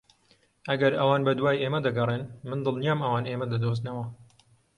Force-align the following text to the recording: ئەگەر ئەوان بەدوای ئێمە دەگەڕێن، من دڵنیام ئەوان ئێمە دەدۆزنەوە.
ئەگەر 0.69 0.93
ئەوان 0.99 1.21
بەدوای 1.27 1.61
ئێمە 1.61 1.79
دەگەڕێن، 1.87 2.23
من 2.49 2.59
دڵنیام 2.65 2.99
ئەوان 3.05 3.25
ئێمە 3.29 3.45
دەدۆزنەوە. 3.53 4.05